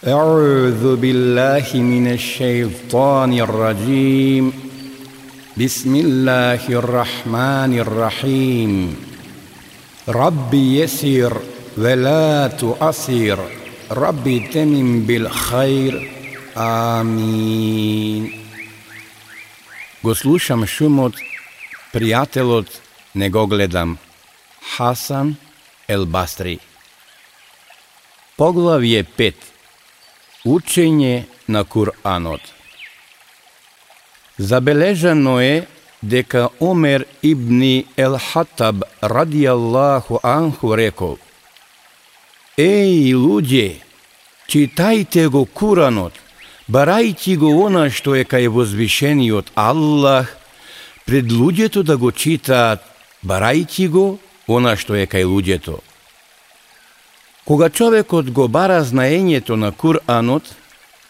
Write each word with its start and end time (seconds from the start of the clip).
أعوذ 0.00 0.96
بالله 0.96 1.68
من 1.74 2.12
الشيطان 2.12 3.32
الرجيم 3.36 4.52
بسم 5.56 5.96
الله 5.96 6.64
الرحمن 6.68 7.72
الرحيم 7.84 8.96
رب 10.08 10.54
يسير 10.54 11.32
ولا 11.76 12.48
تؤثر 12.48 13.38
رب 13.90 14.24
تمن 14.52 15.04
بالخير 15.06 16.10
آمين 16.56 18.32
Goslušam 20.02 20.66
šumot, 20.66 21.12
prijatelot, 21.92 22.66
nego 23.14 23.46
gledam. 23.46 23.98
Hasan 24.76 25.36
El 25.88 26.06
Bastri 26.06 26.58
Poglav 28.36 28.80
5. 28.80 29.59
Учење 30.44 31.24
на 31.48 31.64
Куранот 31.64 32.40
Забележано 34.38 35.34
е 35.40 35.66
дека 36.00 36.48
Омер 36.60 37.04
ибни 37.22 37.84
Ел 37.96 38.16
Хатаб 38.16 38.86
радијаллаху 39.02 40.22
анху 40.22 40.72
рекол 40.72 41.18
Еј, 42.56 43.12
луѓе, 43.12 43.84
читајте 44.48 45.28
го 45.28 45.44
Куранот, 45.44 46.16
барајќи 46.72 47.36
го 47.36 47.52
она 47.66 47.90
што 47.90 48.16
е 48.16 48.24
кај 48.24 48.48
возвишениот 48.48 49.52
Аллах, 49.54 50.32
пред 51.04 51.28
луѓето 51.28 51.84
да 51.84 52.00
го 52.00 52.12
читаат, 52.12 52.80
барајќи 53.28 53.88
го 53.88 54.18
она 54.48 54.72
што 54.76 54.96
е 54.96 55.04
кај 55.04 55.28
луѓето. 55.28 55.89
Кога 57.50 57.66
човекот 57.68 58.30
го 58.30 58.44
бара 58.48 58.84
знаењето 58.86 59.56
на 59.58 59.72
Куранот 59.74 60.46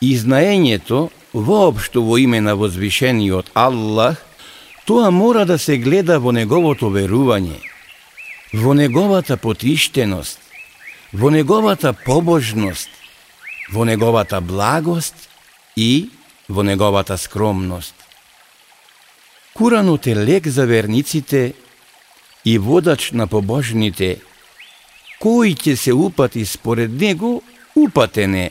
и 0.00 0.14
знаењето 0.16 1.10
воопшто 1.36 2.00
во 2.00 2.16
име 2.16 2.40
на 2.40 2.54
возвишениот 2.56 3.50
Аллах, 3.52 4.16
тоа 4.88 5.10
мора 5.10 5.44
да 5.44 5.58
се 5.58 5.76
гледа 5.76 6.16
во 6.16 6.32
неговото 6.32 6.88
верување, 6.88 7.58
во 8.54 8.72
неговата 8.72 9.36
потиштеност, 9.36 10.40
во 11.12 11.28
неговата 11.28 11.92
побожност, 11.92 12.88
во 13.74 13.84
неговата 13.84 14.40
благост 14.40 15.28
и 15.76 16.08
во 16.48 16.64
неговата 16.64 17.18
скромност. 17.18 17.94
Куранот 19.52 20.06
е 20.06 20.16
лек 20.16 20.48
за 20.48 20.66
верниците 20.66 21.52
и 22.44 22.58
водач 22.58 23.12
на 23.12 23.26
побожните– 23.26 24.20
кој 25.20 25.54
ќе 25.54 25.76
се 25.76 25.92
упати 25.92 26.44
според 26.44 26.90
него, 26.90 27.42
упатен 27.76 28.34
е, 28.34 28.50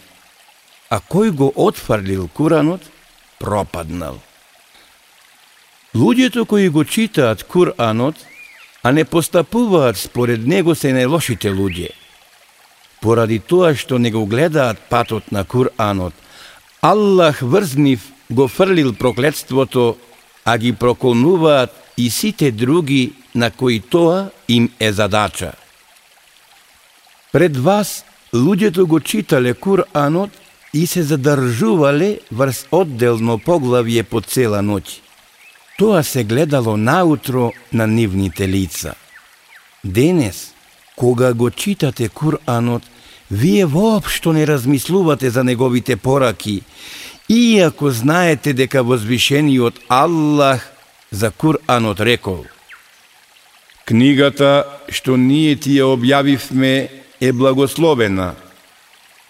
а 0.89 1.00
кој 1.02 1.31
го 1.31 1.52
отфрлил 1.56 2.28
Куранот, 2.34 2.81
пропаднал. 3.39 4.20
Луѓето 5.95 6.45
кои 6.45 6.70
го 6.70 6.84
читаат 6.86 7.44
Куранот, 7.44 8.16
а 8.84 8.92
не 8.92 9.06
постапуваат 9.06 9.98
според 9.98 10.45
него 10.45 10.76
се 10.76 10.94
најлошите 10.94 11.50
луѓе. 11.50 11.89
Поради 13.02 13.39
тоа 13.39 13.73
што 13.76 13.98
не 13.98 14.11
го 14.11 14.26
гледаат 14.26 14.78
патот 14.89 15.31
на 15.31 15.44
Куранот, 15.44 16.14
Аллах 16.81 17.42
врзнив 17.42 18.00
го 18.30 18.48
фрлил 18.48 18.94
проклетството, 18.94 19.98
а 20.45 20.58
ги 20.58 20.73
проколнуваат 20.73 21.73
и 21.98 22.09
сите 22.09 22.52
други 22.52 23.14
на 23.36 23.52
кои 23.52 23.80
тоа 23.80 24.30
им 24.48 24.72
е 24.80 24.92
задача. 24.94 25.54
Пред 27.31 27.58
вас 27.58 28.05
луѓето 28.33 28.85
го 28.85 28.99
читале 28.99 29.53
Куранот 29.53 30.31
и 30.73 30.88
се 30.88 31.03
задржувале 31.03 32.19
врз 32.31 32.65
одделно 32.71 33.37
поглавје 33.37 34.04
по 34.04 34.21
цела 34.21 34.61
ноќ. 34.65 34.86
Тоа 35.77 36.04
се 36.04 36.23
гледало 36.23 36.77
наутро 36.77 37.52
на 37.73 37.87
нивните 37.87 38.48
лица. 38.48 38.95
Денес, 39.83 40.54
кога 40.95 41.33
го 41.33 41.49
читате 41.49 42.09
Куранот, 42.09 42.83
вие 43.31 43.65
воопшто 43.65 44.33
не 44.33 44.48
размислувате 44.48 45.30
за 45.30 45.43
неговите 45.43 45.95
пораки, 45.95 46.61
иако 47.30 47.92
знаете 47.92 48.54
дека 48.54 48.83
возвишениот 48.83 49.80
Аллах 49.89 50.71
за 51.11 51.31
Куранот 51.31 51.99
рекол. 51.99 52.45
Книгата 53.86 54.65
што 54.89 55.17
ние 55.17 55.55
ти 55.55 55.77
ја 55.77 55.93
објавивме 55.93 56.98
е 57.21 57.31
благословена, 57.31 58.35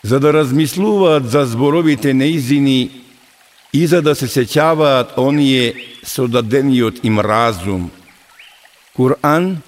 за 0.04 0.20
да 0.20 0.34
размислуваат 0.34 1.30
за 1.30 1.46
зборовите 1.46 2.14
неизини 2.14 2.92
и 3.74 3.88
за 3.88 4.02
да 4.02 4.16
се 4.16 4.28
сеќаваат 4.28 5.18
оние 5.18 5.74
со 6.04 6.28
дадениот 6.28 7.04
им 7.04 7.20
разум. 7.20 7.92
Куран, 8.96 9.62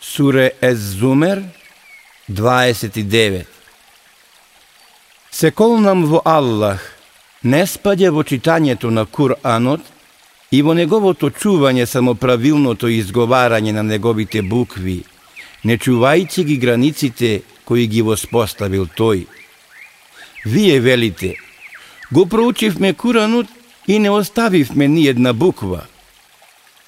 Суре 0.00 0.52
Ез-Зумер, 0.62 1.42
29 2.30 3.46
Се 5.30 5.50
колнам 5.50 6.04
во 6.04 6.22
Аллах, 6.24 6.80
не 7.44 7.64
спаѓа 7.66 8.10
во 8.10 8.22
читањето 8.24 8.90
на 8.90 9.06
Куранот 9.06 9.80
и 10.50 10.62
во 10.62 10.74
неговото 10.74 11.30
чување 11.30 11.86
самоправилното 11.86 12.88
изговарање 12.88 13.72
на 13.72 13.82
неговите 13.82 14.42
букви– 14.42 15.04
не 15.64 15.76
чувајќи 15.78 16.44
ги 16.44 16.56
границите 16.56 17.42
кои 17.64 17.86
ги 17.86 18.02
воспоставил 18.02 18.86
тој. 18.86 19.26
Вие 20.44 20.80
велите, 20.80 21.36
го 22.12 22.26
проучивме 22.26 22.92
Куранот 22.94 23.46
и 23.86 23.98
не 23.98 24.10
оставивме 24.10 24.88
ни 24.88 25.06
една 25.06 25.32
буква. 25.32 25.86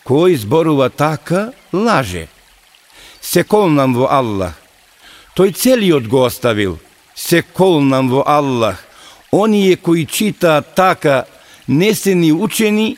Кој 0.05 0.37
зборува 0.37 0.91
така, 0.91 1.53
лаже. 1.73 2.27
Се 3.21 3.45
колнам 3.45 3.95
во 3.95 4.09
Аллах. 4.11 4.59
Тој 5.37 5.55
целиот 5.55 6.09
го 6.09 6.25
оставил. 6.27 6.79
Се 7.15 7.43
колнам 7.43 8.11
во 8.11 8.25
Аллах. 8.27 8.83
Оние 9.33 9.77
кои 9.77 10.07
читаат 10.07 10.75
така, 10.75 11.25
не 11.69 11.95
се 11.95 12.15
ни 12.15 12.33
учени, 12.33 12.97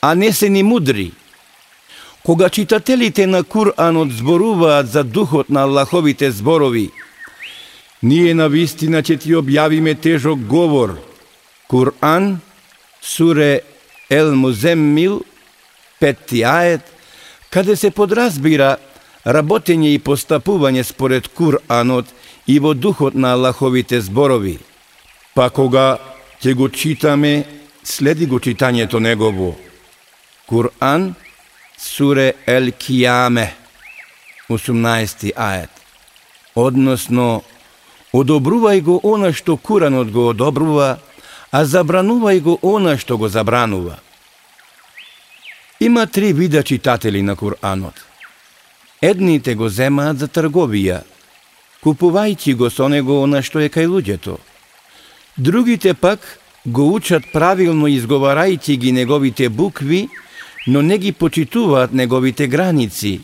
а 0.00 0.14
не 0.14 0.32
се 0.32 0.48
ни 0.48 0.62
мудри. 0.62 1.12
Кога 2.28 2.50
читателите 2.50 3.26
на 3.26 3.44
Куранот 3.44 4.10
зборуваат 4.12 4.90
за 4.92 5.04
духот 5.04 5.48
на 5.50 5.62
Аллаховите 5.62 6.30
зборови, 6.30 6.90
ние 8.02 8.34
на 8.34 8.48
вистина 8.52 9.00
ќе 9.00 9.16
ти 9.16 9.32
објавиме 9.32 9.94
тежок 9.96 10.42
говор. 10.44 10.98
Куран, 11.72 12.40
суре 13.00 13.60
Ел 14.10 14.34
Муземмил, 14.36 15.24
петти 16.00 16.42
ает, 16.44 16.84
каде 17.48 17.76
се 17.80 17.88
подразбира 17.90 18.76
работење 19.24 19.94
и 19.96 20.02
постапување 20.04 20.84
според 20.84 21.30
Куранот 21.32 22.12
и 22.44 22.58
во 22.60 22.74
духот 22.74 23.16
на 23.16 23.32
Аллаховите 23.32 24.02
зборови. 24.04 24.58
Па 25.32 25.48
кога 25.48 25.96
ќе 26.44 26.52
го 26.52 26.68
читаме, 26.68 27.48
следи 27.84 28.28
го 28.28 28.36
читањето 28.36 29.00
негово. 29.00 29.56
Куран, 30.44 31.14
Суре 31.78 32.32
Ел 32.46 32.72
Кијаме, 32.74 33.52
18 34.50 35.30
ајет. 35.38 35.70
Односно, 36.58 37.44
одобрувај 38.12 38.82
го 38.82 38.98
она 39.06 39.30
што 39.32 39.56
Куранот 39.56 40.10
го 40.10 40.28
одобрува, 40.32 40.98
а 41.52 41.62
забранувај 41.64 42.40
го 42.42 42.58
она 42.62 42.96
што 42.98 43.16
го 43.16 43.28
забранува. 43.28 44.00
Има 45.78 46.06
три 46.06 46.32
вида 46.32 46.62
читатели 46.62 47.22
на 47.22 47.36
Куранот. 47.36 47.94
Едните 49.00 49.54
го 49.54 49.68
земаат 49.68 50.18
за 50.18 50.26
трговија, 50.26 51.04
купувајќи 51.84 52.56
го 52.58 52.70
со 52.74 52.88
него 52.88 53.22
она 53.22 53.38
што 53.42 53.62
е 53.62 53.70
кај 53.70 53.86
луѓето. 53.86 54.38
Другите 55.36 55.94
пак 55.94 56.18
го 56.66 56.90
учат 56.90 57.30
правилно 57.32 57.86
изговарајќи 57.86 58.76
ги 58.76 58.92
неговите 58.92 59.48
букви 59.48 60.08
но 60.68 60.82
не 60.82 60.98
ги 60.98 61.12
почитуваат 61.12 61.92
неговите 61.92 62.46
граници. 62.46 63.20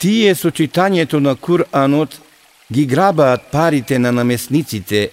Тие 0.00 0.34
со 0.34 0.50
читањето 0.50 1.20
на 1.22 1.36
Куранот 1.38 2.18
ги 2.72 2.86
грабаат 2.86 3.46
парите 3.52 3.98
на 3.98 4.10
намесниците 4.12 5.10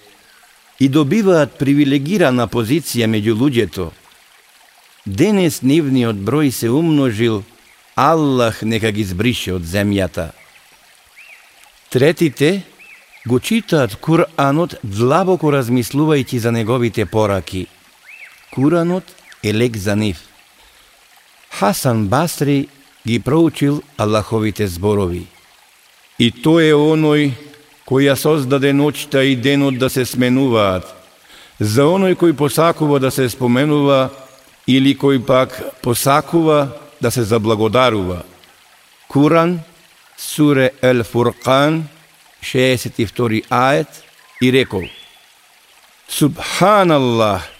и 0.80 0.88
добиваат 0.88 1.54
привилегирана 1.58 2.48
позиција 2.50 3.06
меѓу 3.06 3.38
луѓето. 3.38 3.86
Денес 5.06 5.62
нивниот 5.62 6.18
број 6.26 6.50
се 6.50 6.74
умножил, 6.74 7.44
Аллах 7.94 8.62
нека 8.62 8.90
ги 8.90 9.04
збрише 9.04 9.54
од 9.54 9.62
земјата. 9.62 10.32
Третите 11.90 12.62
го 13.30 13.38
читаат 13.38 13.94
Куранот 14.02 14.74
длабоко 14.82 15.54
размислувајќи 15.54 16.38
за 16.38 16.50
неговите 16.50 17.06
пораки. 17.06 17.68
Куранот 18.50 19.04
е 19.42 19.54
лек 19.54 19.76
за 19.76 19.94
нив. 19.94 20.33
Хасан 21.58 22.08
Басри 22.08 22.68
ги 23.06 23.20
проучил 23.20 23.82
Аллаховите 23.98 24.66
зборови. 24.66 25.26
И 26.18 26.30
тој 26.30 26.70
е 26.70 26.74
оној 26.74 27.30
која 27.86 28.16
создаде 28.18 28.72
ноќта 28.74 29.22
и 29.22 29.36
денот 29.36 29.78
да 29.78 29.90
се 29.90 30.04
сменуваат, 30.06 30.86
за 31.60 31.86
оној 31.86 32.18
кој 32.18 32.34
посакува 32.34 32.98
да 32.98 33.10
се 33.10 33.28
споменува 33.28 34.10
или 34.66 34.96
кој 34.98 35.22
пак 35.26 35.54
посакува 35.82 36.74
да 37.00 37.10
се 37.10 37.22
заблагодарува. 37.22 38.22
Куран, 39.08 39.60
суре 40.18 40.70
Ел 40.82 41.04
Фуркан, 41.04 41.84
62 42.42 43.46
ајет 43.50 44.02
и 44.42 44.52
рекол 44.52 44.84
Субханаллах, 46.08 47.53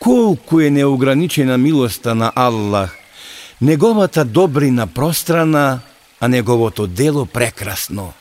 колку 0.00 0.60
е 0.60 0.70
неограничена 0.70 1.58
милоста 1.58 2.14
на 2.14 2.32
Аллах, 2.34 2.96
неговата 3.60 4.24
добрина 4.24 4.86
пространа, 4.86 5.80
а 6.20 6.28
неговото 6.28 6.86
дело 6.86 7.26
прекрасно. 7.26 8.12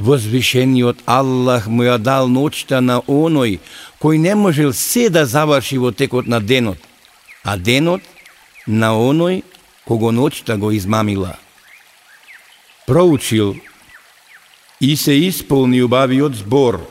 Возвишениот 0.00 1.02
Аллах 1.06 1.66
му 1.68 1.84
ја 1.84 1.98
дал 1.98 2.28
ноќта 2.28 2.80
на 2.80 3.00
оној 3.08 3.60
кој 4.00 4.18
не 4.18 4.34
можел 4.34 4.72
се 4.72 5.08
да 5.08 5.24
заврши 5.26 5.78
во 5.78 5.92
текот 5.92 6.26
на 6.26 6.40
денот, 6.40 6.78
а 7.44 7.56
денот 7.56 8.02
на 8.66 8.92
оној 8.92 9.42
кого 9.84 10.12
ноќта 10.12 10.56
го 10.56 10.72
измамила. 10.72 11.36
Проучил 12.86 13.56
и 14.80 14.96
се 14.96 15.12
исполни 15.28 15.82
убавиот 15.82 16.34
збор 16.34 16.82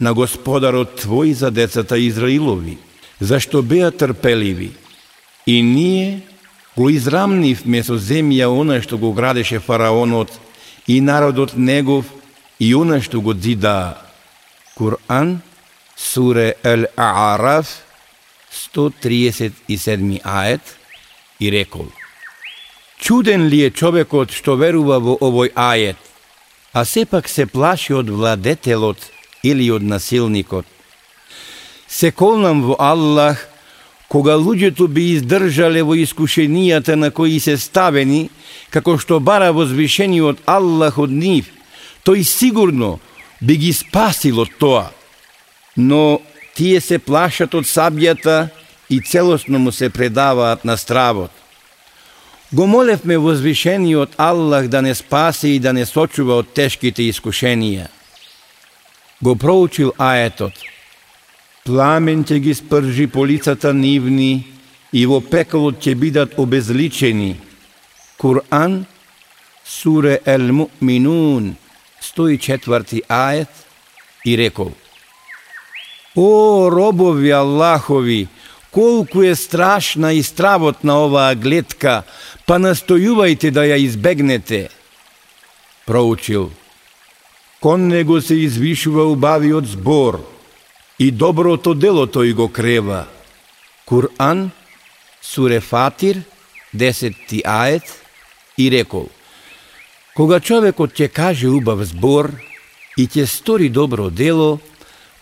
на 0.00 0.14
Господарот 0.14 1.00
Твој 1.00 1.32
за 1.32 1.50
децата 1.50 1.98
Израилови, 1.98 2.78
зашто 3.20 3.62
беа 3.62 3.90
трпеливи. 3.90 4.72
И 5.46 5.62
ние 5.62 6.20
го 6.76 6.90
израмнивме 6.90 7.82
со 7.82 7.98
земја 7.98 8.48
она 8.48 8.80
што 8.80 8.98
го 8.98 9.12
градеше 9.12 9.60
фараонот 9.60 10.30
и 10.86 11.00
народот 11.00 11.56
негов 11.56 12.04
и 12.58 12.74
она 12.74 13.00
што 13.00 13.20
го 13.20 13.34
дзида. 13.34 13.98
Куран, 14.76 15.40
суре 15.96 16.54
Ел 16.64 16.86
Аараф, 16.96 17.84
137 18.50 20.20
ает, 20.24 20.60
и 21.40 21.50
рекол 21.50 21.86
Чуден 23.00 23.48
ли 23.48 23.62
е 23.64 23.70
човекот 23.70 24.30
што 24.30 24.58
верува 24.60 24.98
во 25.00 25.16
овој 25.24 25.54
ајет, 25.56 25.96
а 26.76 26.84
сепак 26.84 27.28
се 27.28 27.46
плаши 27.48 27.94
од 27.96 28.10
владетелот 28.12 29.00
или 29.42 29.70
од 29.72 29.82
насилникот? 29.82 30.66
Се 31.90 32.12
колнам 32.14 32.62
во 32.62 32.76
Аллах, 32.78 33.48
кога 34.08 34.36
луѓето 34.38 34.86
би 34.86 35.16
издржале 35.16 35.82
во 35.82 35.96
искушенијата 35.98 36.94
на 36.94 37.10
кои 37.10 37.40
се 37.42 37.56
ставени, 37.58 38.30
како 38.70 38.94
што 38.98 39.18
бара 39.18 39.50
возвишениот 39.50 40.46
Аллах 40.46 41.02
од 41.02 41.10
нив, 41.10 41.50
тој 42.06 42.22
сигурно 42.22 43.00
би 43.42 43.58
ги 43.58 43.72
спасил 43.74 44.38
од 44.46 44.54
тоа. 44.58 44.86
Но 45.76 46.22
тие 46.54 46.80
се 46.80 47.02
плашат 47.02 47.54
од 47.58 47.66
сабјата 47.66 48.48
и 48.88 49.00
целосно 49.02 49.58
му 49.58 49.72
се 49.72 49.90
предаваат 49.90 50.64
на 50.64 50.76
стравот. 50.76 51.30
Го 52.52 52.66
молевме 52.66 53.18
возвишениот 53.18 54.14
Аллах 54.18 54.68
да 54.68 54.82
не 54.82 54.94
спаси 54.94 55.48
и 55.48 55.58
да 55.58 55.72
не 55.72 55.86
сочува 55.86 56.38
од 56.42 56.54
тешките 56.54 57.02
искушенија. 57.02 57.86
Го 59.22 59.34
проучил 59.36 59.92
аетот. 59.98 60.54
Пламен 61.64 62.24
ќе 62.24 62.38
ги 62.40 62.54
спржи 62.56 63.06
по 63.06 63.26
лицата 63.28 63.72
нивни 63.76 64.46
и 64.92 65.04
во 65.06 65.20
пеколот 65.20 65.82
ќе 65.84 65.94
бидат 65.94 66.38
обезличени. 66.40 67.36
Куран, 68.16 68.86
суре 69.64 70.20
Ел 70.24 70.48
Му'минун, 70.56 71.52
104 72.00 73.04
ајет 73.08 73.52
и 74.24 74.36
рекол. 74.36 74.72
О, 76.16 76.70
робови 76.72 77.30
Аллахови, 77.30 78.28
колку 78.70 79.22
е 79.22 79.36
страшна 79.36 80.12
и 80.12 80.22
стравотна 80.22 80.96
оваа 81.04 81.36
гледка, 81.36 82.02
па 82.46 82.56
настојувајте 82.56 83.52
да 83.52 83.68
ја 83.68 83.76
избегнете. 83.84 84.68
Проучил. 85.86 86.50
Кон 87.60 87.88
него 87.88 88.20
се 88.20 88.34
извишува 88.34 89.04
убавиот 89.04 89.66
збор 89.66 90.39
и 91.00 91.10
доброто 91.10 91.72
дело 91.74 92.04
тој 92.06 92.34
го 92.36 92.48
крева. 92.52 93.06
Куран, 93.88 94.50
суре 95.22 95.60
Фатир, 95.60 96.20
10 96.76 97.40
ајет, 97.40 97.88
и 98.60 98.70
рекол. 98.70 99.08
Кога 100.14 100.40
човекот 100.40 100.92
ќе 100.92 101.08
каже 101.08 101.48
убав 101.48 101.80
збор 101.88 102.30
и 102.98 103.08
ќе 103.08 103.24
стори 103.26 103.68
добро 103.72 104.10
дело, 104.10 104.60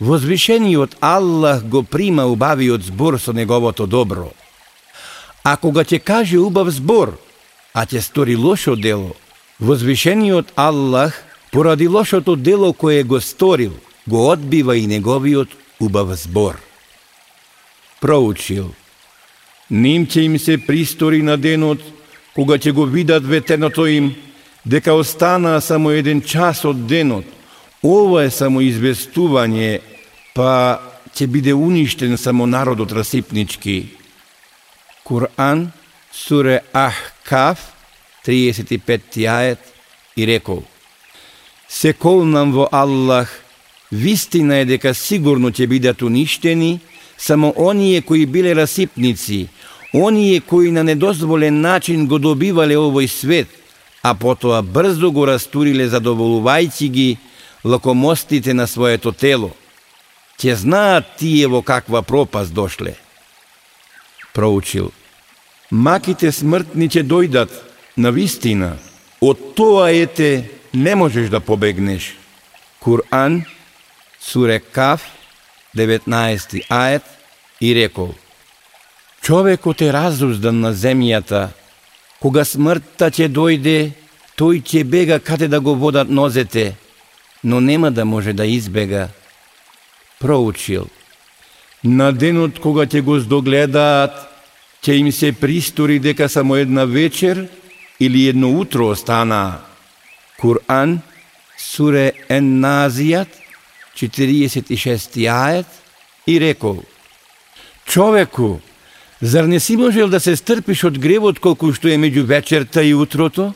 Возвишениот 0.01 0.97
Аллах 1.01 1.65
го 1.67 1.83
прима 1.83 2.27
убавиот 2.27 2.83
збор 2.83 3.19
со 3.19 3.33
неговото 3.33 3.87
добро. 3.87 4.31
А 5.43 5.57
кога 5.57 5.83
ќе 5.83 5.99
каже 5.99 6.39
убав 6.39 6.71
збор, 6.71 7.19
а 7.75 7.87
ќе 7.87 8.03
стори 8.03 8.37
лошо 8.37 8.77
дело, 8.77 9.15
возвишениот 9.61 10.53
Аллах, 10.55 11.15
поради 11.51 11.89
лошото 11.89 12.37
дело 12.37 12.73
кое 12.73 13.03
го 13.03 13.21
сторил, 13.21 13.75
го 14.07 14.31
одбива 14.31 14.77
и 14.77 14.87
неговиот 14.87 15.49
убав 15.81 16.15
збор. 16.15 16.59
Проучил. 18.01 18.75
Ним 19.71 20.07
ќе 20.07 20.25
им 20.25 20.39
се 20.39 20.59
пристори 20.59 21.23
на 21.23 21.37
денот, 21.37 21.83
кога 22.35 22.59
ќе 22.59 22.73
го 22.73 22.87
видат 22.87 23.27
ветеното 23.27 23.87
им, 23.87 24.15
дека 24.65 24.95
остана 24.95 25.61
само 25.61 25.91
еден 25.91 26.23
час 26.23 26.65
од 26.65 26.87
денот, 26.87 27.25
Ова 27.83 28.25
е 28.27 28.31
само 28.35 28.59
известување, 28.59 29.79
па 30.35 30.81
ќе 31.15 31.27
биде 31.31 31.55
уништен 31.55 32.17
само 32.19 32.47
народот 32.47 32.91
расипнички. 32.93 33.95
Куран, 35.07 35.71
суре 36.13 36.61
Ахкаф, 36.75 37.71
35 38.27 39.23
ајет, 39.31 39.63
и 40.17 40.27
рекол 40.27 40.65
Се 41.69 41.93
колнам 41.93 42.53
во 42.53 42.67
Аллах, 42.73 43.31
вистина 43.93 44.61
е 44.63 44.65
дека 44.65 44.95
сигурно 44.95 45.51
ќе 45.51 45.67
бидат 45.67 46.03
уништени 46.03 46.81
само 47.19 47.53
оние 47.57 48.01
кои 48.03 48.27
биле 48.27 48.55
расипници, 48.55 49.49
оние 49.95 50.41
кои 50.41 50.71
на 50.71 50.85
недозволен 50.85 51.61
начин 51.61 52.07
го 52.07 52.19
добивале 52.19 52.77
овој 52.77 53.07
свет, 53.07 53.49
а 54.03 54.15
потоа 54.15 54.63
брзо 54.63 55.11
го 55.11 55.27
растуриле 55.27 55.89
задоволувајќи 55.89 56.89
ги 56.89 57.19
лакомостите 57.65 58.55
на 58.55 58.67
своето 58.67 59.13
тело. 59.13 59.51
Ќе 60.39 60.55
знаат 60.55 61.17
тие 61.19 61.47
во 61.47 61.63
каква 61.63 62.03
пропаст 62.03 62.55
дошле. 62.55 62.95
Проучил. 64.35 64.93
Маките 65.71 66.33
смртни 66.33 66.89
ќе 66.89 67.03
дојдат, 67.03 67.51
на 67.99 68.11
вистина. 68.11 68.77
Од 69.21 69.39
тоа 69.59 69.91
ете 69.91 70.51
не 70.73 70.95
можеш 70.95 71.29
да 71.29 71.41
побегнеш. 71.41 72.15
Куран, 72.79 73.43
суре 74.21 74.61
Каф, 74.61 75.03
19 75.77 76.65
ајет, 76.69 77.03
и 77.61 77.75
рекол. 77.75 78.15
Човекот 79.23 79.83
е 79.83 79.93
разуздан 79.93 80.61
на 80.61 80.73
земјата, 80.73 81.49
кога 82.23 82.45
смртта 82.45 83.11
ќе 83.11 83.29
дојде, 83.29 83.93
тој 84.39 84.63
ќе 84.63 84.85
бега 84.85 85.19
каде 85.19 85.49
да 85.49 85.61
го 85.61 85.75
водат 85.75 86.09
нозете, 86.09 86.77
но 87.45 87.61
нема 87.61 87.91
да 87.91 88.05
може 88.05 88.33
да 88.33 88.47
избега. 88.47 89.09
Проучил. 90.21 90.87
На 91.85 92.13
денот 92.13 92.59
кога 92.59 92.87
ќе 92.87 93.03
го 93.03 93.19
здогледаат, 93.19 94.15
ќе 94.83 94.99
им 94.99 95.13
се 95.13 95.33
пристори 95.33 95.99
дека 95.99 96.29
само 96.29 96.57
една 96.57 96.85
вечер 96.85 97.49
или 98.01 98.29
едно 98.29 98.51
утро 98.51 98.89
остана. 98.95 99.61
Куран, 100.39 101.01
суре 101.59 102.13
Ен-Назијат, 102.31 103.29
46 103.99 105.19
ајет, 105.27 105.67
и 106.27 106.39
рекол, 106.41 106.85
Човеку, 107.89 108.61
зар 109.23 109.45
не 109.45 109.61
си 109.61 109.77
можел 109.77 110.09
да 110.09 110.21
се 110.21 110.37
стрпиш 110.37 110.85
од 110.85 110.99
гревот 111.01 111.41
колку 111.41 111.73
што 111.73 111.89
е 111.89 111.97
меѓу 111.97 112.23
вечерта 112.29 112.85
и 112.85 112.93
утрото? 112.95 113.55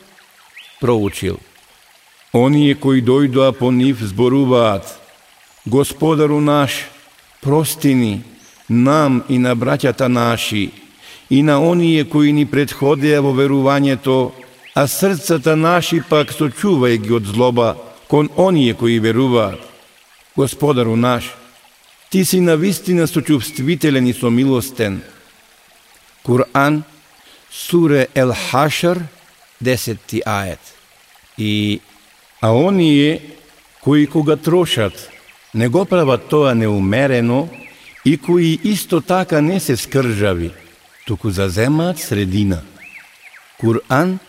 Проучил. 0.81 1.37
Оние 2.33 2.73
кои 2.73 3.03
дојдоа 3.05 3.53
по 3.53 3.69
нив 3.71 4.01
зборуваат, 4.01 4.89
Господару 5.65 6.41
наш, 6.41 6.89
прости 7.41 7.93
ни, 7.93 8.23
нам 8.69 9.21
и 9.29 9.37
на 9.37 9.55
браќата 9.55 10.09
наши, 10.09 10.71
и 11.29 11.43
на 11.43 11.61
оние 11.61 12.03
кои 12.09 12.33
ни 12.33 12.45
предходеа 12.49 13.21
во 13.21 13.31
верувањето, 13.37 14.33
а 14.73 14.87
срцата 14.87 15.55
наши 15.55 16.01
пак 16.01 16.33
сочувај 16.33 16.97
ги 16.97 17.13
од 17.13 17.29
злоба 17.29 17.77
кон 18.09 18.33
оние 18.35 18.73
кои 18.73 18.99
веруваат. 18.99 19.72
Господару 20.35 20.95
наш, 20.95 21.35
Ти 22.13 22.25
си 22.25 22.41
на 22.41 22.57
вистина 22.57 23.07
сочувствителен 23.07 24.07
и 24.07 24.13
сомилостен. 24.13 25.01
Куран, 26.23 26.83
суре 27.51 28.07
Ел 28.15 28.33
Хашар, 28.51 28.99
10 29.63 29.97
ајет. 30.25 30.59
И 31.37 31.81
а 32.41 32.53
оние 32.53 33.21
кои 33.81 34.07
кога 34.07 34.35
трошат, 34.35 35.09
не 35.53 35.67
го 35.67 35.85
прават 35.85 36.29
тоа 36.29 36.55
неумерено 36.55 37.49
и 38.05 38.17
кои 38.17 38.59
исто 38.63 39.01
така 39.01 39.41
не 39.41 39.59
се 39.59 39.77
скржави, 39.77 40.51
туку 41.07 41.29
заземаат 41.29 41.99
средина. 41.99 42.61
Кур'ан, 43.57 44.19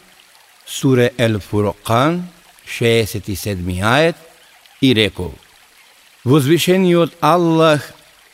суре 0.66 1.10
Ел 1.18 1.40
Фуркан, 1.40 2.28
67 2.66 3.84
ајет, 3.84 4.16
и 4.82 4.94
рекол 4.94 5.34
Возвишениот 6.24 7.16
Аллах 7.20 7.92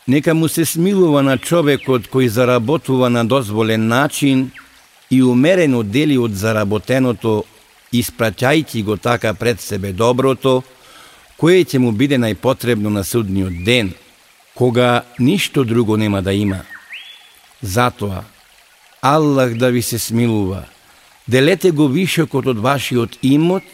нека 0.09 0.35
му 0.35 0.49
се 0.49 0.65
смилува 0.65 1.23
на 1.27 1.39
човекот 1.39 2.07
кој 2.07 2.29
заработува 2.31 3.11
на 3.11 3.25
дозволен 3.27 3.89
начин 3.89 4.51
и 5.11 5.23
умерено 5.23 5.83
дели 5.83 6.19
од 6.19 6.31
заработеното, 6.31 7.43
испраќајќи 7.91 8.83
го 8.87 8.97
така 8.97 9.35
пред 9.35 9.61
себе 9.61 9.91
доброто, 9.93 10.63
кое 11.37 11.65
ќе 11.67 11.79
му 11.83 11.91
биде 11.91 12.15
најпотребно 12.15 12.95
на 12.95 13.03
судниот 13.03 13.65
ден, 13.67 13.91
кога 14.55 15.03
ништо 15.19 15.65
друго 15.65 15.97
нема 15.97 16.23
да 16.23 16.33
има. 16.33 16.61
Затоа, 17.63 18.23
Аллах 19.03 19.55
да 19.55 19.71
ви 19.71 19.83
се 19.83 19.99
смилува, 19.99 20.63
делете 21.27 21.71
го 21.71 21.89
вишокот 21.89 22.47
од 22.47 22.63
вашиот 22.63 23.19
имот, 23.23 23.67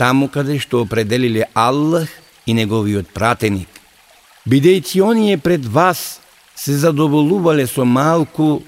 таму 0.00 0.28
каде 0.32 0.56
што 0.56 0.80
определиле 0.80 1.44
Аллах 1.52 2.08
и 2.48 2.54
неговиот 2.56 3.12
пратеник. 3.12 3.68
Бидејќи 4.48 5.02
оние 5.04 5.36
пред 5.36 5.66
вас 5.66 6.20
се 6.56 6.78
задоволувале 6.80 7.66
со 7.68 7.84
малку, 7.84 8.62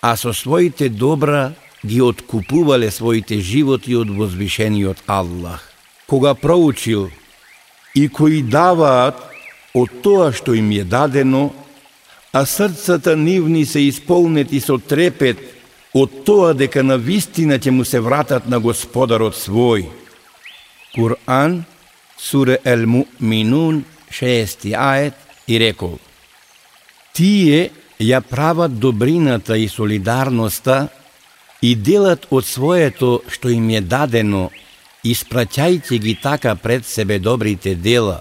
а 0.00 0.16
со 0.16 0.32
своите 0.32 0.88
добра 0.88 1.52
ги 1.84 2.00
откупувале 2.02 2.90
своите 2.90 3.40
животи 3.40 3.96
од 3.98 4.10
возвишениот 4.10 5.02
Аллах. 5.06 5.66
Кога 6.06 6.34
проучил 6.34 7.10
и 7.94 8.08
кои 8.08 8.42
даваат 8.42 9.18
од 9.74 9.90
тоа 10.02 10.30
што 10.32 10.54
им 10.54 10.70
е 10.70 10.84
дадено, 10.84 11.50
а 12.32 12.46
срцата 12.46 13.16
нивни 13.16 13.66
се 13.66 13.82
исполнети 13.88 14.60
со 14.60 14.78
трепет 14.78 15.38
од 15.94 16.22
тоа 16.24 16.54
дека 16.54 16.82
на 16.82 16.96
вистина 16.96 17.58
ќе 17.58 17.70
му 17.74 17.84
се 17.84 18.00
вратат 18.00 18.46
на 18.46 18.60
Господарот 18.60 19.34
свој. 19.34 19.88
Кур'ан, 20.94 21.64
суре 22.18 22.58
Ел 22.64 22.86
Му'минун, 22.86 23.84
6 24.10 24.74
ајет, 24.74 25.14
и 25.46 25.58
рекол 25.58 25.98
Тие 27.12 27.70
ја 27.98 28.20
прават 28.20 28.78
добрината 28.78 29.56
и 29.58 29.68
солидарноста 29.68 30.88
и 31.62 31.74
делат 31.74 32.26
од 32.30 32.46
своето 32.46 33.22
што 33.26 33.50
им 33.50 33.70
е 33.70 33.80
дадено, 33.80 34.50
испраќајќи 35.04 35.98
ги 35.98 36.14
така 36.14 36.54
пред 36.54 36.86
себе 36.86 37.18
добрите 37.18 37.74
дела, 37.74 38.20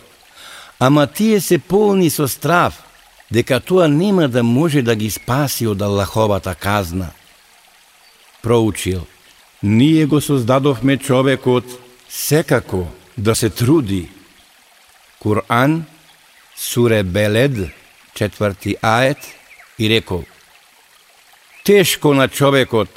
ама 0.80 1.08
тие 1.08 1.42
се 1.42 1.60
полни 1.60 2.10
со 2.10 2.27
страв, 2.27 2.74
дека 3.32 3.60
тоа 3.60 3.88
нема 3.88 4.27
да 4.27 4.44
може 4.44 4.82
да 4.82 4.96
ги 4.96 5.10
спаси 5.10 5.68
од 5.68 5.82
Аллаховата 5.82 6.56
казна. 6.56 7.12
Проучил, 8.42 9.06
ние 9.63 10.06
го 10.06 10.22
создадовме 10.22 10.98
човекот 10.98 11.66
секако 12.10 12.88
да 13.17 13.36
се 13.36 13.50
труди. 13.50 14.09
Кур'ан, 15.19 15.86
суре 16.55 17.03
Белед, 17.03 17.69
четврти 18.15 18.75
ает, 18.81 19.17
и 19.79 19.89
рекол, 19.89 20.24
Тешко 21.63 22.13
на 22.13 22.27
човекот, 22.27 22.89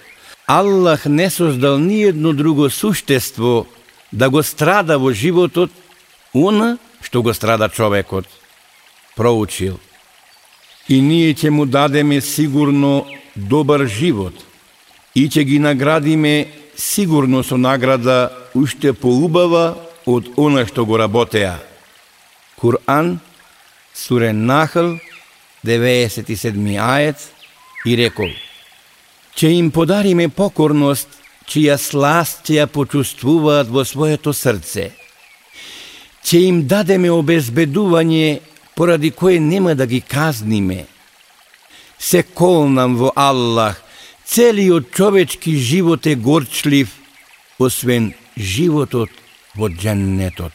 Аллах 0.46 1.06
не 1.06 1.30
создал 1.30 1.78
ниедно 1.78 2.32
друго 2.32 2.70
суштество 2.70 3.66
да 4.12 4.30
го 4.30 4.42
страда 4.42 4.98
во 4.98 5.12
животот, 5.12 5.70
она 6.34 6.78
што 7.02 7.22
го 7.22 7.34
страда 7.34 7.68
човекот. 7.68 8.26
Проучил. 9.16 9.80
И 10.88 11.00
ние 11.00 11.34
ќе 11.34 11.50
му 11.50 11.66
дадеме 11.66 12.20
сигурно 12.20 13.06
добар 13.36 13.86
живот 13.86 14.34
и 15.14 15.28
ќе 15.28 15.44
ги 15.44 15.58
наградиме 15.58 16.46
сигурно 16.76 17.42
со 17.44 17.58
награда 17.58 18.30
уште 18.54 18.92
поубава 18.92 19.76
од 20.10 20.30
она 20.36 20.66
што 20.66 20.84
го 20.86 20.98
работеа. 20.98 21.58
Кур'ан, 22.60 23.18
сурен 23.94 24.46
Нахл, 24.46 24.98
97 25.64 26.56
ајец, 26.76 27.28
и 27.86 27.96
рекол, 27.96 28.28
Че 29.34 29.48
им 29.48 29.70
подариме 29.70 30.28
покорност, 30.28 31.08
чија 31.48 31.78
сласт 31.80 32.44
ќе 32.44 32.58
ја 32.60 32.66
почувствуваат 32.68 33.70
во 33.72 33.84
своето 33.88 34.34
срце. 34.36 34.90
Че 36.24 36.38
им 36.50 36.66
дадеме 36.68 37.08
обезбедување 37.10 38.40
поради 38.76 39.10
кое 39.10 39.40
нема 39.40 39.74
да 39.74 39.86
ги 39.86 40.00
казниме. 40.00 40.86
Се 41.98 42.22
колнам 42.22 42.96
во 42.96 43.12
Аллах, 43.16 43.80
целиот 44.26 44.90
човечки 44.90 45.56
живот 45.56 46.06
е 46.06 46.14
горчлив, 46.14 46.92
освен 47.58 48.12
животот 48.38 49.10
во 49.54 49.68
дженнетот. 49.68 50.52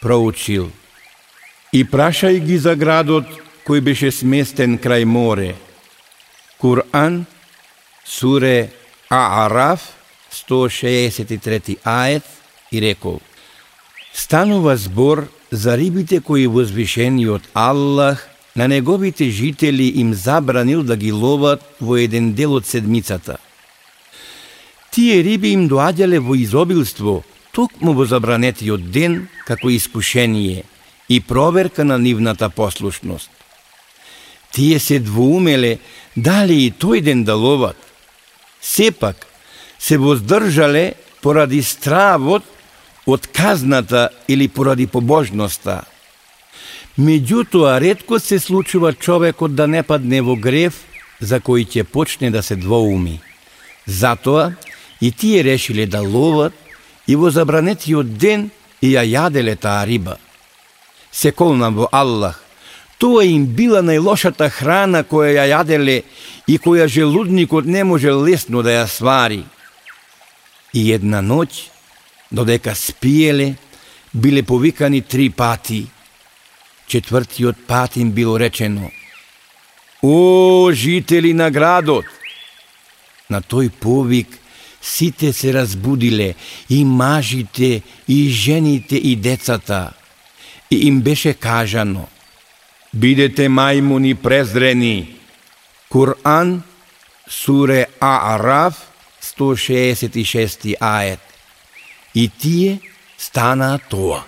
Проучил 0.00 0.70
и 1.72 1.84
прашај 1.84 2.40
ги 2.40 2.58
за 2.58 2.76
градот 2.76 3.26
кој 3.66 3.80
беше 3.80 4.10
сместен 4.12 4.78
крај 4.78 5.04
море. 5.04 5.54
Кур'ан, 6.58 7.26
суре 8.04 8.70
Аараф, 9.10 9.80
163 10.32 11.78
ает 11.84 12.24
и 12.70 12.80
рекол 12.80 13.20
Станува 14.12 14.76
збор 14.76 15.28
за 15.50 15.78
рибите 15.78 16.20
кои 16.20 16.46
возвишениот 16.46 17.42
Аллах 17.54 18.28
на 18.56 18.68
неговите 18.68 19.30
жители 19.30 19.84
им 19.84 20.14
забранил 20.14 20.82
да 20.82 20.96
ги 20.96 21.12
ловат 21.12 21.62
во 21.80 21.96
еден 21.96 22.32
дел 22.32 22.54
од 22.58 22.66
седмицата. 22.66 23.38
Тие 24.90 25.22
риби 25.22 25.52
им 25.54 25.68
доаѓале 25.68 26.18
во 26.18 26.34
изобилство, 26.34 27.22
токму 27.52 27.92
во 27.92 28.04
забранетиот 28.04 28.90
ден, 28.90 29.28
како 29.46 29.70
искушение 29.70 30.64
и 31.08 31.20
проверка 31.20 31.84
на 31.84 31.98
нивната 31.98 32.50
послушност. 32.50 33.30
Тие 34.52 34.78
се 34.78 34.98
двоумеле 34.98 35.78
дали 36.16 36.64
и 36.66 36.72
тој 36.72 37.02
ден 37.02 37.24
да 37.24 37.34
ловат. 37.34 37.76
Сепак 38.60 39.26
се 39.78 39.98
воздржале 39.98 40.94
поради 41.22 41.62
стравот 41.62 42.44
од 43.06 43.26
казната 43.26 44.08
или 44.28 44.48
поради 44.48 44.86
побожноста. 44.86 45.82
Меѓутоа, 46.98 47.78
редко 47.80 48.18
се 48.18 48.38
случува 48.38 48.92
човекот 48.92 49.54
да 49.54 49.66
не 49.66 49.82
падне 49.82 50.20
во 50.20 50.34
грев 50.36 50.74
за 51.20 51.38
кој 51.40 51.64
ќе 51.64 51.84
почне 51.84 52.30
да 52.30 52.42
се 52.42 52.56
двоуми. 52.56 53.20
Затоа 53.86 54.52
и 55.00 55.12
тие 55.12 55.44
решиле 55.44 55.86
да 55.86 56.02
ловат 56.02 56.52
и 57.08 57.16
во 57.16 57.30
забранетиот 57.32 58.18
ден 58.20 58.50
и 58.80 58.92
ја 58.92 59.02
јаделе 59.02 59.56
таа 59.56 59.86
риба. 59.88 60.18
Се 61.10 61.32
колнам 61.32 61.74
во 61.74 61.88
Аллах, 61.90 62.36
тоа 63.00 63.24
им 63.24 63.46
била 63.56 63.80
најлошата 63.82 64.50
храна 64.52 65.02
која 65.08 65.32
ја 65.40 65.46
јаделе 65.56 66.02
и 66.46 66.58
која 66.58 66.86
желудникот 66.86 67.64
не 67.64 67.82
може 67.84 68.12
лесно 68.12 68.62
да 68.62 68.76
ја 68.76 68.86
свари. 68.86 69.42
И 70.76 70.92
една 70.92 71.24
ноќ, 71.24 71.48
додека 72.30 72.74
спиеле, 72.74 73.54
биле 74.12 74.42
повикани 74.42 75.00
три 75.00 75.30
пати. 75.30 75.86
Четвртиот 76.88 77.56
пат 77.66 77.96
им 77.96 78.12
било 78.12 78.38
речено 78.38 78.90
О, 80.02 80.70
жители 80.72 81.32
на 81.32 81.50
градот! 81.50 82.04
На 83.28 83.42
тој 83.42 83.68
повик 83.68 84.28
сите 84.82 85.32
се 85.32 85.54
разбудиле, 85.54 86.34
и 86.70 86.84
мажите, 86.84 87.82
и 88.08 88.28
жените, 88.28 88.96
и 88.96 89.16
децата. 89.16 89.92
И 90.70 90.76
им 90.76 91.00
беше 91.00 91.34
кажано 91.34 92.08
Бидете 92.94 93.48
мајмуни 93.48 94.14
презрени. 94.14 95.16
Кур'ан, 95.90 96.62
суре 97.28 97.86
Аараф, 98.00 98.74
166 99.22 100.74
ает. 100.80 101.20
и 102.14 102.28
тие 102.28 102.80
стана 103.18 103.78
тоа. 103.90 104.24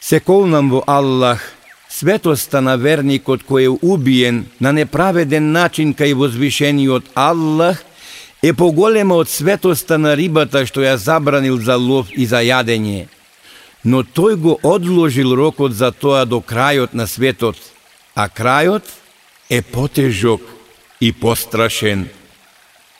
Се 0.00 0.20
колнам 0.20 0.70
во 0.70 0.80
Аллах, 0.86 1.42
светоста 1.90 2.62
на 2.62 2.76
верникот 2.78 3.42
кој 3.44 3.66
е 3.66 3.76
убиен 3.82 4.44
на 4.60 4.72
неправеден 4.72 5.50
начин 5.52 5.92
кај 5.94 6.14
возвишениот 6.14 7.10
Аллах 7.14 7.82
е 8.42 8.52
поголема 8.54 9.18
од 9.20 9.28
светоста 9.28 9.98
на 9.98 10.14
рибата 10.16 10.64
што 10.66 10.84
ја 10.86 10.96
забранил 10.96 11.58
за 11.58 11.76
лов 11.76 12.08
и 12.14 12.26
за 12.26 12.40
јадење. 12.46 13.08
Но 13.84 14.02
тој 14.04 14.36
го 14.36 14.58
одложил 14.62 15.34
рокот 15.34 15.72
за 15.72 15.90
тоа 15.90 16.24
до 16.24 16.40
крајот 16.40 16.94
на 16.94 17.06
светот, 17.06 17.56
а 18.14 18.28
крајот 18.28 18.84
е 19.48 19.62
потежок 19.62 20.40
и 21.00 21.12
пострашен. 21.12 22.08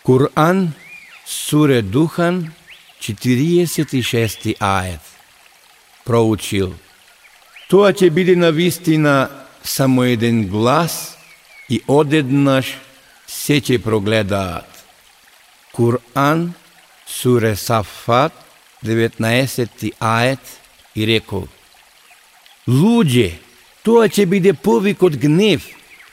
Кур'ан, 0.02 0.72
суре 1.26 1.82
Духан, 1.82 2.52
46 3.00 4.56
ајет. 4.58 5.04
Проучил. 6.04 6.74
Тоа 7.70 7.92
ќе 7.94 8.08
биде 8.10 8.34
на 8.34 8.50
вистина 8.50 9.30
само 9.62 10.04
еден 10.04 10.48
глас 10.50 11.14
и 11.70 11.78
одеднаш 11.86 12.72
се 13.30 13.60
ќе 13.62 13.78
прогледаат. 13.78 14.66
Кур'ан, 15.70 16.50
суре 17.06 17.54
Сафат, 17.56 18.34
19 18.82 19.92
ајет 20.00 20.42
и 20.98 21.06
рекол. 21.06 21.46
Луѓе, 22.66 23.38
тоа 23.86 24.10
ќе 24.10 24.26
биде 24.26 24.52
повик 24.52 25.06
од 25.06 25.14
гнев 25.22 25.70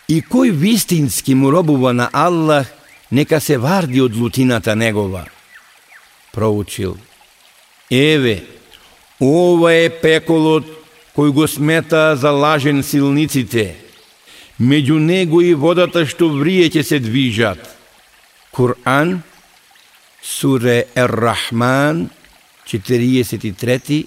и 0.08 0.22
кој 0.22 0.54
вистински 0.54 1.34
му 1.34 1.50
робува 1.50 1.90
на 1.94 2.12
Аллах, 2.14 2.70
нека 3.10 3.42
се 3.42 3.58
варди 3.58 4.02
од 4.02 4.14
лутината 4.14 4.76
негова. 4.76 5.26
Проучил. 6.34 6.98
Еве, 7.90 8.44
ова 9.18 9.74
е 9.74 9.90
пеколот 9.90 10.77
кој 11.18 11.34
го 11.34 11.50
смета 11.50 12.14
за 12.16 12.30
лажен 12.30 12.86
силниците. 12.86 13.74
Меѓу 14.62 15.02
него 15.02 15.42
и 15.42 15.58
водата 15.58 16.06
што 16.06 16.30
врие 16.30 16.70
ќе 16.70 16.86
се 16.86 17.02
движат. 17.02 17.58
Кур'ан, 18.54 19.26
суре 20.22 20.86
Ер-Рахман, 20.94 22.14
43-44 22.70 24.06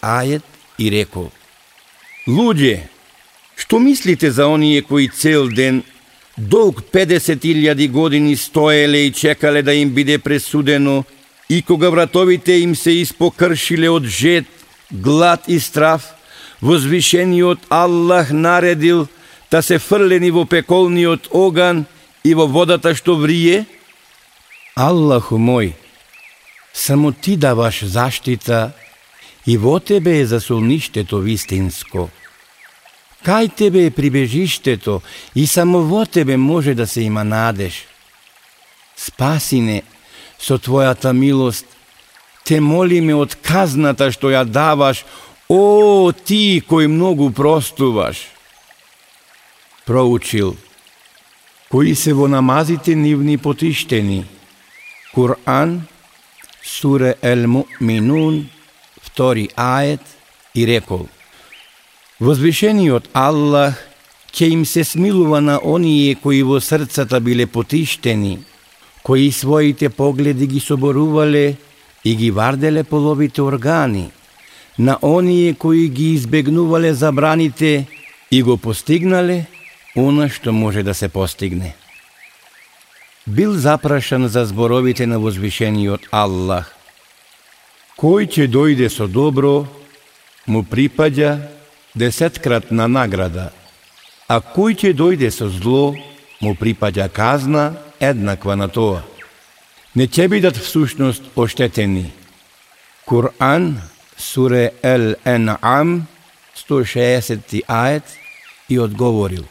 ајет 0.00 0.40
и 0.78 0.90
рекол. 0.90 1.30
Луѓе, 2.26 2.88
што 3.56 3.78
мислите 3.78 4.30
за 4.30 4.46
оние 4.48 4.82
кои 4.82 5.08
цел 5.08 5.48
ден 5.48 5.82
долг 6.38 6.82
50.000 6.92 7.90
години 7.90 8.36
стоеле 8.36 8.98
и 9.04 9.12
чекале 9.12 9.62
да 9.62 9.74
им 9.74 9.90
биде 9.90 10.18
пресудено 10.18 11.04
и 11.48 11.62
кога 11.62 11.90
вратовите 11.90 12.52
им 12.52 12.76
се 12.76 12.90
испокршиле 13.02 13.90
од 13.90 14.04
жет, 14.04 14.59
глад 14.92 15.48
и 15.48 15.60
страв, 15.60 16.14
возвишениот 16.62 17.58
Аллах 17.68 18.30
наредил 18.30 19.08
да 19.50 19.62
се 19.62 19.78
фрлени 19.78 20.30
во 20.30 20.44
пеколниот 20.46 21.28
оган 21.32 21.86
и 22.24 22.34
во 22.34 22.46
водата 22.46 22.94
што 22.94 23.16
врие? 23.16 23.66
Аллаху 24.76 25.38
мој, 25.38 25.74
само 26.72 27.12
ти 27.12 27.36
даваш 27.36 27.84
заштита 27.84 28.72
и 29.46 29.56
во 29.56 29.80
тебе 29.80 30.20
е 30.20 30.26
засолништето 30.26 31.18
вистинско. 31.18 32.10
Кај 33.24 33.50
тебе 33.54 33.86
е 33.86 33.90
прибежиштето 33.90 35.02
и 35.34 35.46
само 35.46 35.82
во 35.82 36.06
тебе 36.06 36.36
може 36.36 36.74
да 36.74 36.86
се 36.86 37.02
има 37.02 37.24
надеж. 37.24 37.84
Спаси 38.96 39.60
не 39.60 39.82
со 40.38 40.56
Твојата 40.56 41.12
милост 41.12 41.66
те 42.50 42.58
молиме 42.58 43.14
од 43.14 43.36
казната 43.46 44.08
што 44.10 44.32
ја 44.34 44.42
даваш, 44.42 45.04
о, 45.46 46.10
ти 46.10 46.58
кој 46.58 46.88
многу 46.90 47.28
простуваш. 47.30 48.24
Проучил. 49.86 50.56
Кои 51.70 51.94
се 51.94 52.10
во 52.10 52.26
намазите 52.26 52.96
нивни 52.98 53.38
потиштени. 53.38 54.24
Кур'ан, 55.14 55.86
суре 56.62 57.14
Ел 57.22 57.46
Му'минун, 57.46 58.42
втори 58.98 59.46
ајет 59.54 60.02
и 60.54 60.66
рекол. 60.66 61.06
Возвишениот 62.18 63.14
Аллах 63.14 63.78
ќе 64.34 64.50
им 64.58 64.66
се 64.66 64.82
смилува 64.82 65.38
на 65.38 65.60
оние 65.62 66.18
кои 66.18 66.42
во 66.42 66.58
срцата 66.58 67.22
биле 67.22 67.46
потиштени, 67.46 68.38
кои 69.06 69.30
своите 69.30 69.88
погледи 69.88 70.50
ги 70.50 70.60
соборувале 70.60 71.69
и 72.04 72.16
ги 72.16 72.30
варделе 72.30 72.84
половите 72.84 73.42
органи, 73.42 74.10
на 74.78 74.98
оние 75.02 75.54
кои 75.54 75.88
ги 75.88 76.12
избегнувале 76.14 76.94
забраните 76.94 77.86
и 78.30 78.42
го 78.42 78.56
постигнале 78.56 79.46
она 79.96 80.28
што 80.28 80.52
може 80.52 80.82
да 80.82 80.94
се 80.94 81.08
постигне. 81.08 81.74
Бил 83.26 83.54
запрашан 83.54 84.28
за 84.28 84.44
зборовите 84.44 85.06
на 85.06 85.18
возвишениот 85.18 86.08
Аллах. 86.10 86.74
Кој 87.98 88.24
ќе 88.30 88.48
дојде 88.48 88.88
со 88.88 89.04
добро, 89.06 89.66
му 90.46 90.62
припаѓа 90.64 91.36
десеткратна 91.94 92.88
награда, 92.88 93.50
а 94.28 94.40
кој 94.40 94.72
ќе 94.72 94.94
дојде 94.96 95.28
со 95.30 95.50
зло, 95.50 95.92
му 96.40 96.54
припаѓа 96.54 97.10
казна 97.12 97.76
еднаква 98.00 98.56
на 98.56 98.68
тоа 98.68 99.02
не 99.94 100.06
ќе 100.06 100.28
бидат 100.30 100.56
всушност 100.56 101.22
оштетени. 101.36 102.10
Коран, 103.06 103.80
Суре 104.16 104.70
Ел 104.82 105.14
Енам, 105.24 106.06
160 106.54 107.64
ајет 107.66 108.06
и 108.68 108.78
одговорил. 108.78 109.46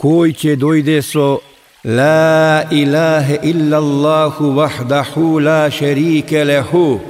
Кој 0.00 0.34
ќе 0.34 0.56
дојде 0.58 1.02
со 1.02 1.38
لا 1.86 2.66
إله 2.72 3.46
إلا 3.46 3.78
الله 3.78 4.42
وحده 4.42 5.40
لا 5.40 5.68
شريك 5.70 6.32
له 6.32 7.00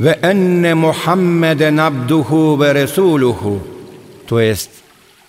وأن 0.00 0.76
محمدا 0.76 1.82
عبده 1.82 2.30
ورسوله 2.58 3.60
То 4.26 4.40
есть, 4.40 4.70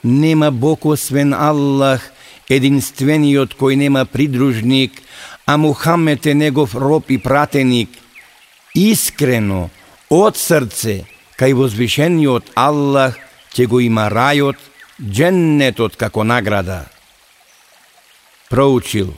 нема 0.04 0.50
Бог 0.52 0.86
освен 0.86 1.34
Аллах, 1.34 2.02
единствениот 2.50 3.54
кој 3.54 3.76
нема 3.76 4.06
придружник– 4.06 4.94
а 5.52 5.58
Мухамед 5.58 6.26
е 6.26 6.34
негов 6.34 6.76
роб 6.76 7.10
и 7.10 7.18
пратеник, 7.18 7.90
искрено, 8.76 9.68
од 10.08 10.38
срце, 10.40 11.02
кај 11.36 11.52
возвишениот 11.60 12.54
Аллах 12.56 13.18
ќе 13.52 13.68
го 13.68 13.82
има 13.84 14.06
рајот, 14.08 14.56
дженнетот 15.04 15.98
како 16.00 16.24
награда. 16.24 16.86
Проучил. 18.48 19.12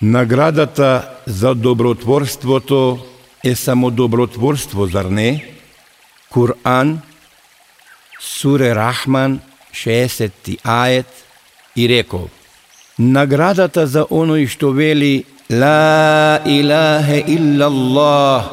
Наградата 0.00 1.20
за 1.26 1.52
добротворството 1.54 3.04
е 3.44 3.54
само 3.54 3.90
добротворство, 3.90 4.86
зар 4.86 5.12
не? 5.12 5.44
Кур'ан, 6.32 7.00
Суре 8.20 8.72
Рахман, 8.74 9.40
60 9.76 10.56
ајет 10.64 11.12
и 11.76 11.88
рекол. 11.88 12.30
Наградата 12.98 13.86
за 13.86 14.02
оној 14.10 14.48
што 14.50 14.72
вели 14.74 15.24
Ла 15.50 16.42
илахе 16.44 17.22
Аллах 17.62 18.50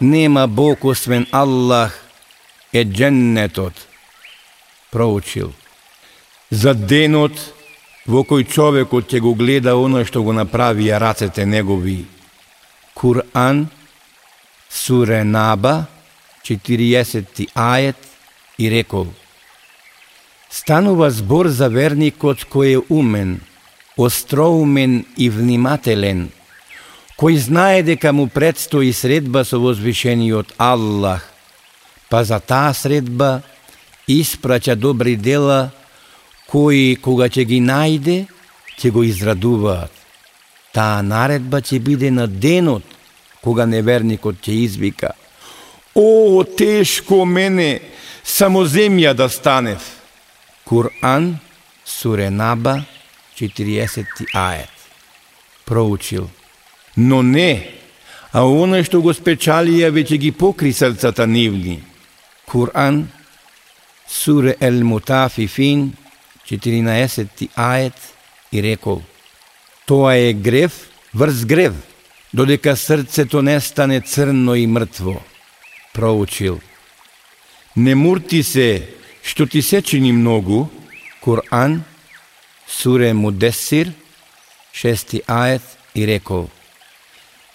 Нема 0.00 0.46
Бог 0.46 0.84
освен 0.84 1.26
Аллах 1.30 1.92
е 2.72 2.84
дженнетот. 2.84 3.74
Проучил. 4.90 5.52
За 6.50 6.72
денот 6.72 7.36
во 8.06 8.24
кој 8.24 8.48
човекот 8.48 9.12
ќе 9.12 9.20
го 9.20 9.34
гледа 9.36 9.76
оној 9.76 10.08
што 10.08 10.24
го 10.24 10.32
направија 10.32 10.96
рацете 10.98 11.44
негови. 11.44 12.06
Кур'ан, 12.96 13.68
Суре 14.70 15.22
Наба, 15.24 15.84
40 16.48 17.52
ајет 17.52 18.00
и 18.56 18.70
рекол. 18.70 19.12
Станува 20.48 21.10
збор 21.10 21.52
за 21.52 21.68
верникот 21.68 22.48
кој 22.48 22.80
е 22.80 22.84
умен– 22.88 23.40
остроумен 24.00 25.04
и 25.16 25.28
внимателен, 25.30 26.28
кој 27.20 27.36
знае 27.36 27.82
дека 27.84 28.12
му 28.12 28.28
предстои 28.28 28.92
средба 28.92 29.44
со 29.44 29.60
возвишениот 29.60 30.54
Аллах, 30.58 31.26
па 32.08 32.24
за 32.24 32.40
таа 32.40 32.72
средба 32.74 33.42
испраќа 34.08 34.74
добри 34.74 35.16
дела, 35.16 35.70
кои 36.50 36.96
кога 36.96 37.28
ќе 37.28 37.44
ги 37.44 37.60
најде, 37.60 38.24
ќе 38.80 38.90
го 38.90 39.04
израдуваат. 39.04 39.92
Таа 40.72 41.02
наредба 41.02 41.60
ќе 41.60 41.78
биде 41.82 42.10
на 42.10 42.26
денот, 42.26 42.84
кога 43.42 43.66
неверникот 43.66 44.40
ќе 44.40 44.54
извика 44.64 45.14
О, 45.94 46.44
тешко 46.44 47.24
мене, 47.26 47.80
само 48.24 48.62
земја 48.64 49.14
да 49.14 49.28
станев. 49.28 49.82
Кур'ан, 50.64 51.36
Суренаба, 51.84 52.70
Наба, 52.70 52.84
40 53.48 54.26
ајет. 54.34 54.74
Проучил. 55.64 56.30
Но 56.96 57.22
не, 57.22 57.70
а 58.32 58.44
оно 58.44 58.82
што 58.84 59.00
го 59.00 59.14
спечалија 59.14 59.90
веќе 59.94 60.18
ги 60.18 60.32
покри 60.32 60.72
срцата 60.72 61.26
нивни. 61.26 61.80
Кур'ан, 62.46 63.06
Суре 64.08 64.56
Ел 64.60 64.84
Мутафифин, 64.84 65.92
14 66.46 67.48
ајет 67.56 67.98
и 68.52 68.62
рекол. 68.62 69.02
Тоа 69.86 70.16
е 70.16 70.32
грев 70.32 70.90
врз 71.14 71.44
грев, 71.44 71.74
додека 72.34 72.76
срцето 72.76 73.42
не 73.42 73.60
стане 73.60 74.00
црно 74.00 74.54
и 74.54 74.66
мртво. 74.66 75.22
Проучил. 75.94 76.60
Не 77.76 77.94
мурти 77.94 78.42
се, 78.42 78.88
што 79.22 79.46
ти 79.46 79.62
се 79.62 79.82
чини 79.82 80.12
многу, 80.12 80.68
Кур'ан, 81.22 81.82
Суре 82.70 83.12
Мудесир, 83.12 83.92
шести 84.72 85.22
ајет 85.26 85.66
и 85.94 86.06
рекол 86.06 86.48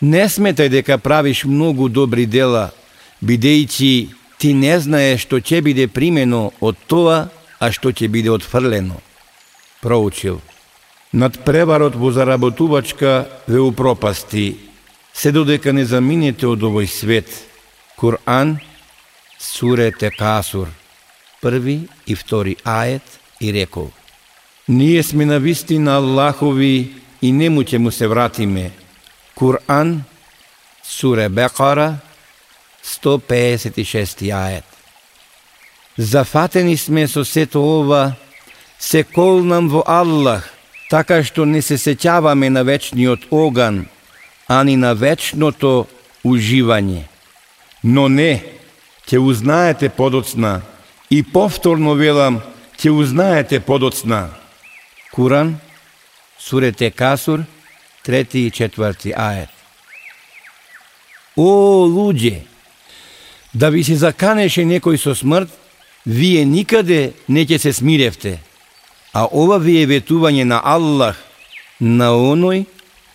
Не 0.01 0.25
сметај 0.27 0.69
дека 0.69 0.97
правиш 0.99 1.45
многу 1.47 1.87
добри 1.89 2.25
дела, 2.27 2.71
бидејќи 3.23 3.93
ти 4.37 4.51
не 4.53 4.75
знаеш 4.79 5.23
што 5.23 5.39
ќе 5.39 5.61
биде 5.63 5.87
примено 5.87 6.51
од 6.59 6.75
тоа, 6.91 7.29
а 7.59 7.71
што 7.71 7.93
ќе 7.95 8.11
биде 8.11 8.29
отфрлено. 8.35 8.99
Проучил. 9.81 10.41
Над 11.15 11.39
преварот 11.47 11.95
во 11.95 12.11
заработувачка 12.11 13.29
ве 13.47 13.63
упропасти, 13.63 14.57
се 15.13 15.31
додека 15.31 15.71
не 15.71 15.85
заминете 15.87 16.43
од 16.47 16.59
овој 16.59 16.91
свет. 16.91 17.31
Кур'ан, 17.95 18.59
суре 19.39 19.93
Текасур, 19.95 20.67
први 21.39 21.87
и 22.05 22.19
втори 22.19 22.59
ајет 22.67 23.07
и 23.39 23.55
рекол. 23.55 23.94
Ние 24.69 25.03
сме 25.03 25.25
на 25.25 25.39
вистина 25.39 25.95
Аллахови 25.95 26.93
и 27.21 27.31
нему 27.31 27.61
ќе 27.61 27.77
му 27.77 27.91
се 27.91 28.07
вратиме. 28.07 28.71
Кур'ан, 29.37 30.01
суре 30.83 31.29
Бекара, 31.29 32.01
156 32.85 34.25
ајет. 34.33 34.65
Зафатени 35.97 36.77
сме 36.77 37.07
со 37.07 37.25
сето 37.25 37.61
ова, 37.61 38.15
се 38.79 39.03
колнам 39.03 39.69
во 39.69 39.83
Аллах, 39.85 40.49
така 40.89 41.21
што 41.23 41.45
не 41.45 41.61
се 41.61 41.77
сеќаваме 41.77 42.49
на 42.49 42.63
вечниот 42.65 43.29
оган, 43.31 43.85
ани 44.49 44.75
на 44.77 44.93
вечното 44.93 45.85
уживање. 46.25 47.05
Но 47.83 48.07
не, 48.09 48.41
ќе 49.05 49.21
узнаете 49.21 49.89
подоцна, 49.89 50.61
и 51.09 51.21
повторно 51.23 51.93
велам, 51.93 52.41
ќе 52.81 52.89
узнаете 52.89 53.59
подоцна. 53.59 54.44
Куран, 55.15 55.59
сурете 56.39 56.91
Касур, 56.91 57.39
трети 58.03 58.39
и 58.39 58.51
четврти 58.51 59.13
ајет. 59.15 59.47
О, 61.37 61.87
луѓе, 61.87 62.43
да 63.53 63.69
ви 63.71 63.83
се 63.83 63.95
заканеше 63.95 64.67
некој 64.67 64.99
со 64.99 65.15
смрт, 65.15 65.47
вие 66.05 66.43
никаде 66.45 67.13
не 67.31 67.45
ќе 67.47 67.57
се 67.63 67.71
смиревте, 67.73 68.39
а 69.15 69.23
ова 69.31 69.55
ви 69.55 69.79
е 69.79 69.87
ветување 69.87 70.43
на 70.43 70.59
Аллах, 70.59 71.15
на 71.79 72.11
оној 72.11 72.65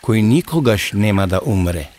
кој 0.01 0.25
никогаш 0.25 0.93
нема 0.97 1.29
да 1.29 1.45
умре. 1.45 1.91